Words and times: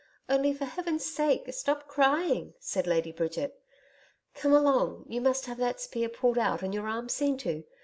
Only 0.27 0.51
for 0.51 0.65
heaven's 0.65 1.05
sake, 1.05 1.43
stop 1.53 1.87
crying,' 1.87 2.55
said 2.59 2.87
Lady 2.87 3.11
Bridget. 3.11 3.61
'Come 4.33 4.51
along. 4.51 5.05
You 5.07 5.21
must 5.21 5.45
have 5.45 5.57
that 5.59 5.79
spear 5.79 6.09
pulled 6.09 6.39
out 6.39 6.63
and 6.63 6.73
your 6.73 6.87
arm 6.87 7.07
seen 7.07 7.37
to. 7.37 7.65